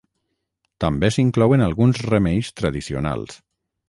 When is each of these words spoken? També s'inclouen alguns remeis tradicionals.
També 0.85 1.11
s'inclouen 1.15 1.63
alguns 1.65 2.01
remeis 2.07 2.49
tradicionals. 2.63 3.37